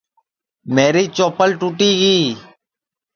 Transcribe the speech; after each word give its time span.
میری 0.73 1.05
چوپل 1.15 1.49
ٹوٹی 1.59 1.89
گی 2.01 2.17